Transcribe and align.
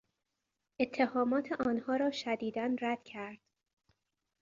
اتهامات 0.79 1.51
آنها 1.51 1.95
را 1.95 2.11
شدیدا 2.11 2.75
رد 2.81 3.03
کرد. 3.03 3.39